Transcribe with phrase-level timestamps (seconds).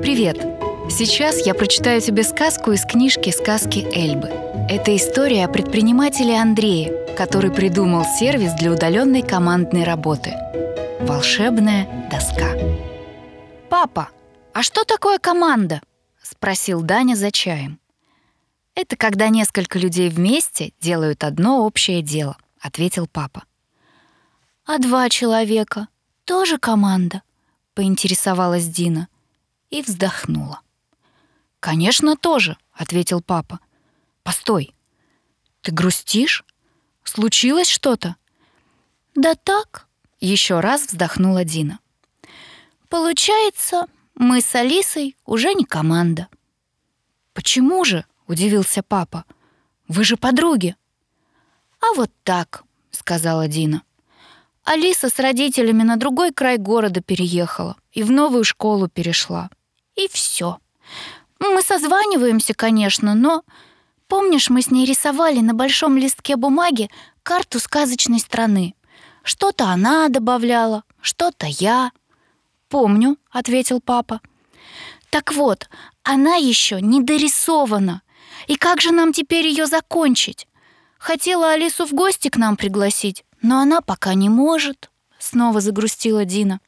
[0.00, 0.36] Привет!
[0.88, 4.28] Сейчас я прочитаю тебе сказку из книжки «Сказки Эльбы».
[4.68, 10.34] Это история о предпринимателе Андрее, который придумал сервис для удаленной командной работы.
[11.00, 12.54] Волшебная доска.
[13.68, 14.08] «Папа,
[14.54, 15.82] а что такое команда?»—
[16.22, 17.80] спросил Даня за чаем.
[18.76, 23.42] «Это когда несколько людей вместе делают одно общее дело»,— ответил папа.
[24.64, 25.88] «А два человека
[26.24, 27.22] тоже команда?»—
[27.74, 29.08] поинтересовалась Дина
[29.70, 30.60] и вздохнула.
[31.60, 33.60] «Конечно, тоже»,— ответил папа.
[34.22, 34.74] «Постой,
[35.62, 36.44] ты грустишь?
[37.02, 38.16] Случилось что-то?»
[39.14, 39.88] «Да так»,—
[40.20, 41.80] еще раз вздохнула Дина.
[42.88, 46.28] «Получается, мы с Алисой уже не команда».
[47.34, 49.24] «Почему же?»— удивился папа.
[49.88, 50.76] «Вы же подруги».
[51.80, 53.82] «А вот так»,— сказала Дина.
[54.64, 59.50] Алиса с родителями на другой край города переехала и в новую школу перешла.
[59.98, 60.58] И все.
[61.40, 63.42] Мы созваниваемся, конечно, но...
[64.06, 66.88] Помнишь, мы с ней рисовали на большом листке бумаги
[67.22, 68.74] карту сказочной страны?
[69.22, 71.92] Что-то она добавляла, что-то я.
[72.68, 74.20] «Помню»,— ответил папа.
[75.10, 75.68] «Так вот,
[76.04, 78.02] она еще не дорисована.
[78.46, 80.46] И как же нам теперь ее закончить?
[80.98, 86.60] Хотела Алису в гости к нам пригласить, но она пока не может»,— снова загрустила Дина.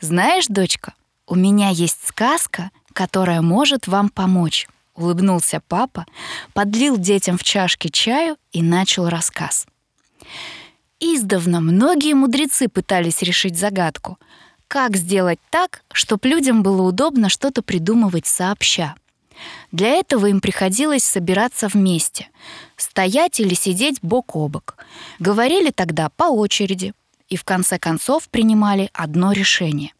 [0.00, 0.94] «Знаешь, дочка,
[1.28, 6.06] у меня есть сказка, которая может вам помочь»,— улыбнулся папа,
[6.54, 9.66] подлил детям в чашки чаю и начал рассказ.
[11.00, 14.18] Издавна многие мудрецы пытались решить загадку.
[14.66, 18.96] Как сделать так, чтобы людям было удобно что-то придумывать сообща?
[19.70, 22.28] Для этого им приходилось собираться вместе,
[22.76, 24.76] стоять или сидеть бок о бок.
[25.20, 26.92] Говорили тогда по очереди
[27.28, 29.92] и в конце концов принимали одно решение.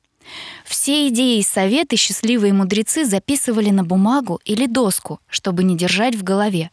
[0.69, 6.23] Все идеи и советы счастливые мудрецы записывали на бумагу или доску, чтобы не держать в
[6.23, 6.71] голове.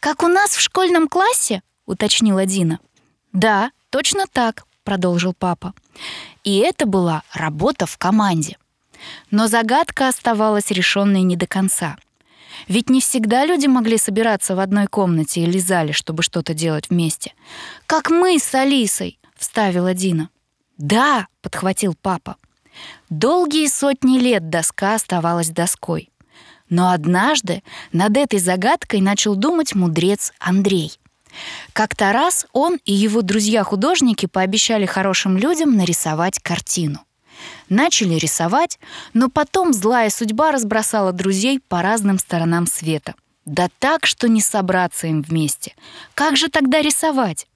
[0.00, 2.80] «Как у нас в школьном классе?»— уточнила Дина.
[3.32, 5.72] «Да, точно так»,— продолжил папа.
[6.42, 8.58] И это была работа в команде.
[9.30, 11.96] Но загадка оставалась решенной не до конца.
[12.66, 17.34] Ведь не всегда люди могли собираться в одной комнате или зале, чтобы что-то делать вместе.
[17.86, 20.28] «Как мы с Алисой!»— вставила Дина.
[20.76, 22.36] «Да!»— подхватил папа.
[23.10, 26.10] Долгие сотни лет доска оставалась доской.
[26.68, 27.62] Но однажды
[27.92, 30.98] над этой загадкой начал думать мудрец Андрей.
[31.72, 37.00] Как-то раз он и его друзья-художники пообещали хорошим людям нарисовать картину.
[37.68, 38.78] Начали рисовать,
[39.14, 43.14] но потом злая судьба разбросала друзей по разным сторонам света.
[43.44, 45.74] Да так, что не собраться им вместе.
[46.14, 47.46] Как же тогда рисовать?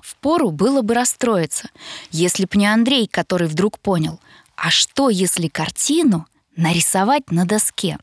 [0.00, 1.68] Впору было бы расстроиться,
[2.10, 4.20] если б не Андрей, который вдруг понял,
[4.56, 7.98] а что, если картину нарисовать на доске?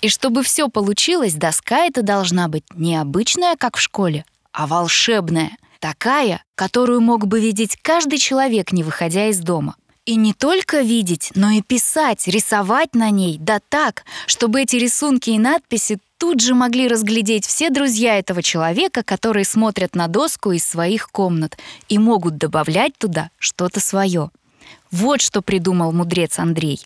[0.00, 5.56] И чтобы все получилось, доска эта должна быть не обычная, как в школе, а волшебная,
[5.78, 9.76] такая, которую мог бы видеть каждый человек, не выходя из дома.
[10.04, 15.30] И не только видеть, но и писать, рисовать на ней, да так, чтобы эти рисунки
[15.30, 20.64] и надписи тут же могли разглядеть все друзья этого человека, которые смотрят на доску из
[20.64, 21.56] своих комнат
[21.88, 24.30] и могут добавлять туда что-то свое.
[24.90, 26.80] Вот что придумал мудрец Андрей.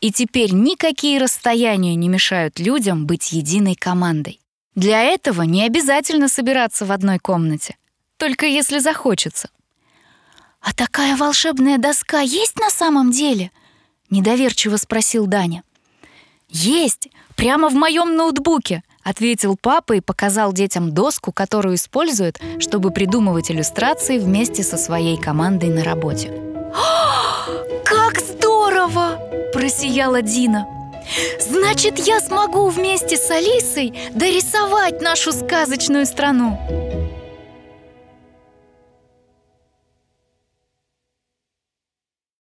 [0.00, 4.40] И теперь никакие расстояния не мешают людям быть единой командой.
[4.74, 7.76] Для этого не обязательно собираться в одной комнате,
[8.16, 9.50] только если захочется—
[10.62, 13.50] «А такая волшебная доска есть на самом деле?»—
[14.10, 15.64] недоверчиво спросил Даня.
[16.48, 17.08] «Есть!
[17.34, 24.18] Прямо в моем ноутбуке!»— ответил папа и показал детям доску, которую используют, чтобы придумывать иллюстрации
[24.18, 26.51] вместе со своей командой на работе.
[27.84, 29.18] «Как здорово!»—
[29.52, 30.66] просияла Дина.
[31.40, 36.58] «Значит, я смогу вместе с Алисой дорисовать нашу сказочную страну!»